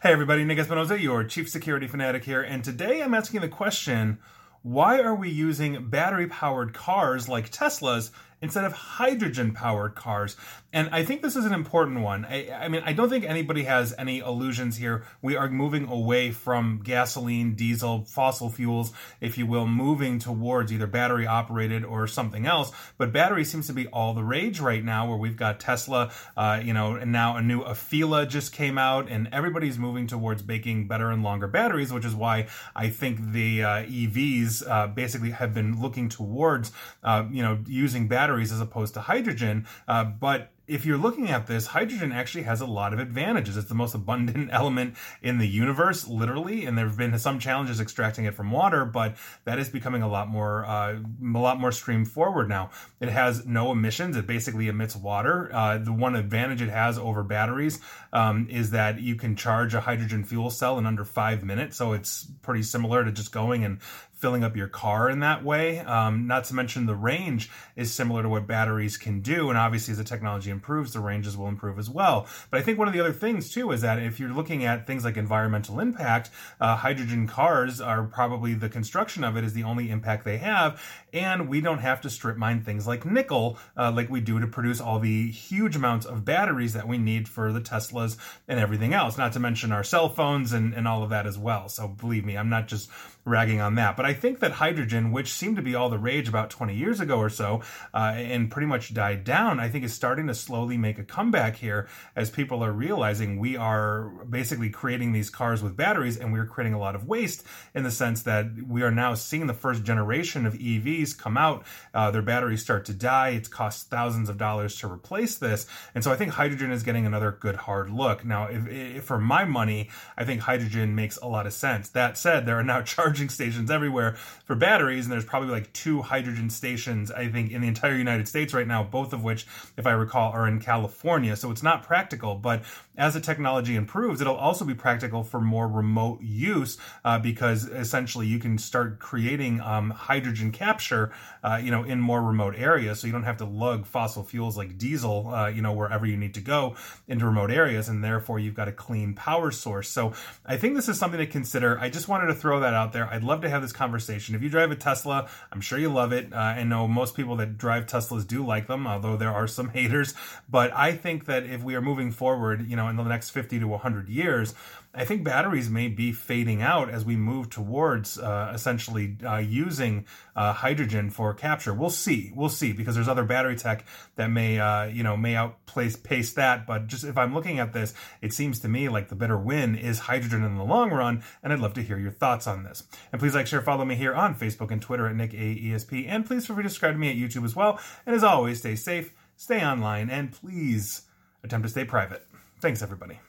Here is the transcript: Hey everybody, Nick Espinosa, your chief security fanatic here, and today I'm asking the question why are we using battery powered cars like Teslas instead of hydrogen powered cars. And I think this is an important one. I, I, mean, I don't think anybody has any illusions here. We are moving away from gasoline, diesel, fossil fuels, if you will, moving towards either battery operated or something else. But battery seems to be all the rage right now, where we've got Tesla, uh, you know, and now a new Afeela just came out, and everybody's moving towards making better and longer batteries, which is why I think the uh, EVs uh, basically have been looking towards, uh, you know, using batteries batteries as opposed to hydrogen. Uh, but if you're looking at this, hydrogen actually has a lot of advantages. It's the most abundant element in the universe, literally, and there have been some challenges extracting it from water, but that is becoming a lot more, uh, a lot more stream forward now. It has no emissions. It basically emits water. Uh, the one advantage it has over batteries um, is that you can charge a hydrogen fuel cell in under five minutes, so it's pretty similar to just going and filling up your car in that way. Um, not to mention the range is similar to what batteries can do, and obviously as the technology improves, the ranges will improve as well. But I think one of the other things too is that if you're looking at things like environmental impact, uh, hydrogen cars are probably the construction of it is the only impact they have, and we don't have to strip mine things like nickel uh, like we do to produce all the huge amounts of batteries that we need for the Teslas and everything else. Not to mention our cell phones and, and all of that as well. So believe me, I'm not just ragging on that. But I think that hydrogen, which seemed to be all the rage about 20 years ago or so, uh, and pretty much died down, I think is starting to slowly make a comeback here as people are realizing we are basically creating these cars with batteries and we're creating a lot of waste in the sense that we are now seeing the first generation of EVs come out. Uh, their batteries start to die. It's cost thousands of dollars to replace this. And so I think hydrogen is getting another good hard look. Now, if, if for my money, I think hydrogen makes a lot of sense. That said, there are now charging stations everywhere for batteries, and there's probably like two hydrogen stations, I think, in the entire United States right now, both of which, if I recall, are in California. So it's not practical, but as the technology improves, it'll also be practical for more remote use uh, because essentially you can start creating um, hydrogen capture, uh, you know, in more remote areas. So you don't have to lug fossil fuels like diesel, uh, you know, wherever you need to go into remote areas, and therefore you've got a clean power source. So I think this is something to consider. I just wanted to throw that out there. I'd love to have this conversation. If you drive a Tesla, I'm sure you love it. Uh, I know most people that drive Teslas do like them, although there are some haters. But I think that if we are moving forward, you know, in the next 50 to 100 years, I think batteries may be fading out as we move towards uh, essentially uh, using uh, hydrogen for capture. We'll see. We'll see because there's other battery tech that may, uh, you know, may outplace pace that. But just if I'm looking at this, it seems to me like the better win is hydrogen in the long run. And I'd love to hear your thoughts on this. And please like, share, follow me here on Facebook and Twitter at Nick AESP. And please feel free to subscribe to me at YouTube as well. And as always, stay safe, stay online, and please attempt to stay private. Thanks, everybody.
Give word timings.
Hey 0.00 0.12
everybody, 0.12 0.44
Nick 0.44 0.60
Espinosa, 0.60 1.00
your 1.00 1.24
chief 1.24 1.48
security 1.48 1.88
fanatic 1.88 2.24
here, 2.24 2.40
and 2.40 2.62
today 2.62 3.02
I'm 3.02 3.14
asking 3.14 3.40
the 3.40 3.48
question 3.48 4.20
why 4.62 5.00
are 5.00 5.14
we 5.16 5.28
using 5.28 5.90
battery 5.90 6.28
powered 6.28 6.72
cars 6.72 7.28
like 7.28 7.50
Teslas 7.50 8.12
instead 8.40 8.64
of 8.64 8.72
hydrogen 8.72 9.52
powered 9.52 9.94
cars. 9.94 10.36
And 10.72 10.90
I 10.92 11.02
think 11.02 11.22
this 11.22 11.34
is 11.34 11.46
an 11.46 11.54
important 11.54 12.00
one. 12.00 12.26
I, 12.26 12.50
I, 12.52 12.68
mean, 12.68 12.82
I 12.84 12.92
don't 12.92 13.08
think 13.08 13.24
anybody 13.24 13.64
has 13.64 13.94
any 13.98 14.18
illusions 14.18 14.76
here. 14.76 15.04
We 15.22 15.34
are 15.34 15.48
moving 15.48 15.88
away 15.88 16.30
from 16.30 16.82
gasoline, 16.84 17.54
diesel, 17.54 18.04
fossil 18.04 18.50
fuels, 18.50 18.92
if 19.20 19.38
you 19.38 19.46
will, 19.46 19.66
moving 19.66 20.18
towards 20.18 20.70
either 20.70 20.86
battery 20.86 21.26
operated 21.26 21.84
or 21.84 22.06
something 22.06 22.44
else. 22.44 22.70
But 22.98 23.12
battery 23.14 23.44
seems 23.44 23.66
to 23.68 23.72
be 23.72 23.86
all 23.88 24.12
the 24.12 24.22
rage 24.22 24.60
right 24.60 24.84
now, 24.84 25.08
where 25.08 25.16
we've 25.16 25.38
got 25.38 25.58
Tesla, 25.58 26.12
uh, 26.36 26.60
you 26.62 26.74
know, 26.74 26.96
and 26.96 27.10
now 27.10 27.36
a 27.36 27.42
new 27.42 27.62
Afeela 27.62 28.28
just 28.28 28.52
came 28.52 28.76
out, 28.76 29.08
and 29.08 29.28
everybody's 29.32 29.78
moving 29.78 30.06
towards 30.06 30.46
making 30.46 30.86
better 30.86 31.10
and 31.10 31.22
longer 31.22 31.48
batteries, 31.48 31.94
which 31.94 32.04
is 32.04 32.14
why 32.14 32.46
I 32.76 32.90
think 32.90 33.32
the 33.32 33.62
uh, 33.62 33.68
EVs 33.84 34.68
uh, 34.68 34.86
basically 34.88 35.30
have 35.30 35.54
been 35.54 35.80
looking 35.80 36.10
towards, 36.10 36.72
uh, 37.02 37.24
you 37.30 37.42
know, 37.42 37.58
using 37.66 38.06
batteries 38.06 38.27
batteries 38.28 38.52
as 38.52 38.60
opposed 38.60 38.92
to 38.92 39.00
hydrogen. 39.00 39.66
Uh, 39.86 40.04
but 40.04 40.50
if 40.66 40.84
you're 40.84 40.98
looking 40.98 41.30
at 41.30 41.46
this, 41.46 41.68
hydrogen 41.68 42.12
actually 42.12 42.42
has 42.42 42.60
a 42.60 42.66
lot 42.66 42.92
of 42.92 42.98
advantages. 42.98 43.56
It's 43.56 43.70
the 43.70 43.74
most 43.74 43.94
abundant 43.94 44.50
element 44.52 44.96
in 45.22 45.38
the 45.38 45.48
universe, 45.48 46.06
literally, 46.06 46.66
and 46.66 46.76
there 46.76 46.86
have 46.86 46.98
been 46.98 47.18
some 47.18 47.38
challenges 47.38 47.80
extracting 47.80 48.26
it 48.26 48.34
from 48.34 48.50
water, 48.50 48.84
but 48.84 49.16
that 49.44 49.58
is 49.58 49.70
becoming 49.70 50.02
a 50.02 50.08
lot 50.08 50.28
more, 50.28 50.66
uh, 50.66 50.98
a 50.98 51.38
lot 51.38 51.58
more 51.58 51.72
stream 51.72 52.04
forward 52.04 52.50
now. 52.50 52.68
It 53.00 53.08
has 53.08 53.46
no 53.46 53.72
emissions. 53.72 54.14
It 54.14 54.26
basically 54.26 54.68
emits 54.68 54.94
water. 54.94 55.50
Uh, 55.50 55.78
the 55.78 55.92
one 55.92 56.14
advantage 56.14 56.60
it 56.60 56.68
has 56.68 56.98
over 56.98 57.22
batteries 57.22 57.80
um, 58.12 58.46
is 58.50 58.72
that 58.72 59.00
you 59.00 59.14
can 59.14 59.36
charge 59.36 59.72
a 59.72 59.80
hydrogen 59.80 60.22
fuel 60.22 60.50
cell 60.50 60.76
in 60.76 60.84
under 60.84 61.04
five 61.06 61.42
minutes, 61.42 61.78
so 61.78 61.94
it's 61.94 62.26
pretty 62.42 62.62
similar 62.62 63.04
to 63.04 63.10
just 63.10 63.32
going 63.32 63.64
and 63.64 63.80
filling 64.18 64.42
up 64.42 64.56
your 64.56 64.68
car 64.68 65.08
in 65.08 65.20
that 65.20 65.44
way. 65.44 65.78
Um, 65.78 66.26
not 66.26 66.44
to 66.44 66.54
mention 66.54 66.86
the 66.86 66.94
range 66.94 67.50
is 67.76 67.92
similar 67.92 68.22
to 68.22 68.28
what 68.28 68.46
batteries 68.46 68.96
can 68.96 69.20
do, 69.20 69.48
and 69.48 69.56
obviously 69.56 69.92
as 69.92 69.98
the 69.98 70.04
technology 70.04 70.50
improves, 70.50 70.92
the 70.92 71.00
ranges 71.00 71.36
will 71.36 71.48
improve 71.48 71.78
as 71.78 71.88
well. 71.88 72.26
But 72.50 72.60
I 72.60 72.62
think 72.62 72.78
one 72.78 72.88
of 72.88 72.94
the 72.94 73.00
other 73.00 73.12
things 73.12 73.50
too 73.50 73.70
is 73.70 73.80
that 73.82 74.02
if 74.02 74.18
you're 74.18 74.30
looking 74.30 74.64
at 74.64 74.86
things 74.86 75.04
like 75.04 75.16
environmental 75.16 75.78
impact, 75.80 76.30
uh, 76.60 76.76
hydrogen 76.76 77.26
cars 77.28 77.80
are 77.80 78.04
probably 78.04 78.54
the 78.54 78.68
construction 78.68 79.22
of 79.22 79.36
it 79.36 79.44
is 79.44 79.52
the 79.52 79.62
only 79.62 79.90
impact 79.90 80.24
they 80.24 80.38
have, 80.38 80.82
and 81.12 81.48
we 81.48 81.60
don't 81.60 81.78
have 81.78 82.00
to 82.00 82.10
strip 82.10 82.36
mine 82.36 82.60
things 82.60 82.86
like 82.86 83.06
nickel 83.06 83.56
uh, 83.76 83.92
like 83.92 84.10
we 84.10 84.20
do 84.20 84.40
to 84.40 84.46
produce 84.46 84.80
all 84.80 84.98
the 84.98 85.30
huge 85.30 85.76
amounts 85.76 86.04
of 86.04 86.24
batteries 86.24 86.72
that 86.72 86.88
we 86.88 86.98
need 86.98 87.28
for 87.28 87.52
the 87.52 87.60
Teslas 87.60 88.16
and 88.48 88.58
everything 88.58 88.92
else. 88.92 89.16
Not 89.16 89.32
to 89.34 89.40
mention 89.40 89.70
our 89.70 89.84
cell 89.84 90.08
phones 90.08 90.52
and, 90.52 90.74
and 90.74 90.88
all 90.88 91.02
of 91.02 91.10
that 91.10 91.26
as 91.26 91.38
well. 91.38 91.68
So 91.68 91.86
believe 91.86 92.24
me, 92.24 92.36
I'm 92.36 92.48
not 92.48 92.66
just 92.66 92.90
ragging 93.24 93.60
on 93.60 93.76
that. 93.76 93.96
But 93.96 94.06
I 94.08 94.14
think 94.14 94.40
that 94.40 94.52
hydrogen, 94.52 95.12
which 95.12 95.30
seemed 95.30 95.56
to 95.56 95.62
be 95.62 95.74
all 95.74 95.90
the 95.90 95.98
rage 95.98 96.30
about 96.30 96.48
20 96.48 96.74
years 96.74 96.98
ago 96.98 97.18
or 97.18 97.28
so, 97.28 97.60
uh, 97.92 98.14
and 98.16 98.50
pretty 98.50 98.66
much 98.66 98.94
died 98.94 99.22
down, 99.22 99.60
I 99.60 99.68
think 99.68 99.84
is 99.84 99.92
starting 99.92 100.28
to 100.28 100.34
slowly 100.34 100.78
make 100.78 100.98
a 100.98 101.04
comeback 101.04 101.56
here 101.56 101.88
as 102.16 102.30
people 102.30 102.64
are 102.64 102.72
realizing 102.72 103.38
we 103.38 103.58
are 103.58 104.04
basically 104.30 104.70
creating 104.70 105.12
these 105.12 105.28
cars 105.28 105.62
with 105.62 105.76
batteries 105.76 106.16
and 106.16 106.32
we're 106.32 106.46
creating 106.46 106.72
a 106.72 106.78
lot 106.78 106.94
of 106.94 107.04
waste 107.04 107.44
in 107.74 107.82
the 107.82 107.90
sense 107.90 108.22
that 108.22 108.46
we 108.66 108.82
are 108.82 108.90
now 108.90 109.12
seeing 109.12 109.46
the 109.46 109.52
first 109.52 109.84
generation 109.84 110.46
of 110.46 110.54
EVs 110.54 111.18
come 111.18 111.36
out. 111.36 111.66
Uh, 111.92 112.10
their 112.10 112.22
batteries 112.22 112.62
start 112.62 112.86
to 112.86 112.94
die. 112.94 113.28
It's 113.28 113.46
cost 113.46 113.90
thousands 113.90 114.30
of 114.30 114.38
dollars 114.38 114.76
to 114.76 114.90
replace 114.90 115.36
this. 115.36 115.66
And 115.94 116.02
so 116.02 116.10
I 116.10 116.16
think 116.16 116.32
hydrogen 116.32 116.70
is 116.70 116.82
getting 116.82 117.04
another 117.04 117.32
good 117.32 117.56
hard 117.56 117.90
look. 117.90 118.24
Now, 118.24 118.46
if, 118.46 118.66
if 118.68 119.04
for 119.04 119.18
my 119.18 119.44
money, 119.44 119.90
I 120.16 120.24
think 120.24 120.40
hydrogen 120.40 120.94
makes 120.94 121.18
a 121.18 121.26
lot 121.26 121.46
of 121.46 121.52
sense. 121.52 121.90
That 121.90 122.16
said, 122.16 122.46
there 122.46 122.58
are 122.58 122.64
now 122.64 122.80
charging 122.96 123.28
stations 123.28 123.70
everywhere 123.70 123.97
for 124.44 124.54
batteries, 124.54 125.04
and 125.04 125.12
there's 125.12 125.24
probably 125.24 125.50
like 125.50 125.72
two 125.72 126.02
hydrogen 126.02 126.50
stations, 126.50 127.10
I 127.10 127.28
think, 127.28 127.50
in 127.50 127.60
the 127.60 127.68
entire 127.68 127.96
United 127.96 128.28
States 128.28 128.54
right 128.54 128.66
now, 128.66 128.82
both 128.82 129.12
of 129.12 129.22
which, 129.22 129.46
if 129.76 129.86
I 129.86 129.92
recall, 129.92 130.32
are 130.32 130.46
in 130.48 130.60
California. 130.60 131.36
So 131.36 131.50
it's 131.50 131.62
not 131.62 131.82
practical, 131.82 132.34
but 132.34 132.62
as 132.96 133.14
the 133.14 133.20
technology 133.20 133.76
improves, 133.76 134.20
it'll 134.20 134.34
also 134.36 134.64
be 134.64 134.74
practical 134.74 135.22
for 135.22 135.40
more 135.40 135.68
remote 135.68 136.20
use 136.20 136.78
uh, 137.04 137.18
because 137.18 137.68
essentially 137.68 138.26
you 138.26 138.38
can 138.38 138.58
start 138.58 138.98
creating 138.98 139.60
um, 139.60 139.90
hydrogen 139.90 140.50
capture, 140.50 141.12
uh, 141.44 141.60
you 141.62 141.70
know, 141.70 141.84
in 141.84 142.00
more 142.00 142.22
remote 142.22 142.54
areas. 142.56 143.00
So 143.00 143.06
you 143.06 143.12
don't 143.12 143.22
have 143.22 143.36
to 143.38 143.44
lug 143.44 143.86
fossil 143.86 144.24
fuels 144.24 144.56
like 144.56 144.78
diesel, 144.78 145.28
uh, 145.32 145.48
you 145.48 145.62
know, 145.62 145.72
wherever 145.72 146.06
you 146.06 146.16
need 146.16 146.34
to 146.34 146.40
go 146.40 146.74
into 147.06 147.24
remote 147.26 147.50
areas, 147.50 147.88
and 147.88 148.02
therefore 148.02 148.38
you've 148.40 148.54
got 148.54 148.68
a 148.68 148.72
clean 148.72 149.14
power 149.14 149.50
source. 149.50 149.88
So 149.88 150.12
I 150.44 150.56
think 150.56 150.74
this 150.74 150.88
is 150.88 150.98
something 150.98 151.20
to 151.20 151.26
consider. 151.26 151.78
I 151.78 151.90
just 151.90 152.08
wanted 152.08 152.26
to 152.26 152.34
throw 152.34 152.60
that 152.60 152.74
out 152.74 152.92
there. 152.92 153.06
I'd 153.06 153.22
love 153.22 153.42
to 153.42 153.48
have 153.48 153.62
this 153.62 153.72
conversation. 153.72 153.87
If 154.34 154.42
you 154.42 154.48
drive 154.48 154.70
a 154.70 154.76
Tesla, 154.76 155.28
I'm 155.52 155.60
sure 155.60 155.78
you 155.78 155.88
love 155.88 156.12
it. 156.12 156.32
Uh, 156.32 156.36
I 156.36 156.64
know 156.64 156.88
most 156.88 157.14
people 157.14 157.36
that 157.36 157.58
drive 157.58 157.86
Teslas 157.86 158.26
do 158.26 158.44
like 158.44 158.66
them, 158.66 158.86
although 158.86 159.16
there 159.16 159.32
are 159.32 159.46
some 159.46 159.68
haters. 159.78 160.14
But 160.48 160.74
I 160.74 160.92
think 160.92 161.26
that 161.26 161.44
if 161.44 161.62
we 161.62 161.74
are 161.74 161.82
moving 161.82 162.10
forward, 162.10 162.68
you 162.68 162.76
know, 162.76 162.88
in 162.88 162.96
the 162.96 163.04
next 163.04 163.30
50 163.30 163.60
to 163.60 163.68
100 163.68 164.08
years, 164.08 164.54
I 164.94 165.04
think 165.04 165.22
batteries 165.22 165.68
may 165.68 165.88
be 165.88 166.12
fading 166.12 166.62
out 166.62 166.88
as 166.88 167.04
we 167.04 167.14
move 167.14 167.50
towards 167.50 168.18
uh, 168.18 168.50
essentially 168.54 169.16
uh, 169.24 169.36
using 169.36 170.06
uh, 170.34 170.52
hydrogen 170.54 171.10
for 171.10 171.34
capture. 171.34 171.74
We'll 171.74 171.90
see. 171.90 172.32
We'll 172.34 172.48
see 172.48 172.72
because 172.72 172.94
there's 172.94 173.06
other 173.06 173.22
battery 173.22 173.54
tech 173.54 173.84
that 174.16 174.28
may, 174.28 174.58
uh, 174.58 174.86
you 174.86 175.02
know, 175.02 175.16
may 175.16 175.36
outplace 175.36 175.94
pace 175.94 176.32
that. 176.32 176.66
But 176.66 176.86
just 176.86 177.04
if 177.04 177.18
I'm 177.18 177.34
looking 177.34 177.58
at 177.58 177.72
this, 177.72 177.92
it 178.22 178.32
seems 178.32 178.60
to 178.60 178.68
me 178.68 178.88
like 178.88 179.08
the 179.08 179.14
better 179.14 179.38
win 179.38 179.76
is 179.76 179.98
hydrogen 180.00 180.42
in 180.42 180.56
the 180.56 180.64
long 180.64 180.90
run. 180.90 181.22
And 181.42 181.52
I'd 181.52 181.60
love 181.60 181.74
to 181.74 181.82
hear 181.82 181.98
your 181.98 182.10
thoughts 182.10 182.46
on 182.46 182.64
this. 182.64 182.82
And 183.12 183.20
please 183.20 183.34
like, 183.34 183.46
share, 183.46 183.62
follow 183.78 183.86
me 183.86 183.94
here 183.94 184.12
on 184.12 184.34
Facebook 184.34 184.72
and 184.72 184.82
Twitter 184.82 185.06
at 185.06 185.14
Nick 185.14 185.30
AESP. 185.30 186.06
And 186.08 186.26
please 186.26 186.44
feel 186.44 186.56
free 186.56 186.64
to 186.64 186.68
subscribe 186.68 186.94
to 186.94 186.98
me 186.98 187.10
at 187.10 187.16
YouTube 187.16 187.44
as 187.44 187.54
well. 187.54 187.78
And 188.06 188.16
as 188.16 188.24
always, 188.24 188.58
stay 188.58 188.74
safe, 188.74 189.14
stay 189.36 189.64
online, 189.64 190.10
and 190.10 190.32
please 190.32 191.02
attempt 191.44 191.64
to 191.64 191.70
stay 191.70 191.84
private. 191.84 192.26
Thanks, 192.60 192.82
everybody. 192.82 193.20